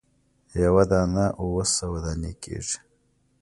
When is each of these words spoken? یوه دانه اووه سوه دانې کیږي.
یوه 0.63 0.83
دانه 0.91 1.25
اووه 1.41 1.65
سوه 1.75 1.99
دانې 2.03 2.31
کیږي. 2.43 2.77